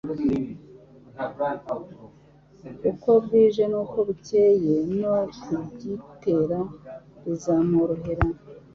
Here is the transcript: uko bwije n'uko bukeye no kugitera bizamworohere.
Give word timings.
uko 2.89 3.09
bwije 3.23 3.63
n'uko 3.71 3.97
bukeye 4.07 4.73
no 4.99 5.13
kugitera 5.41 6.59
bizamworohere. 7.23 8.25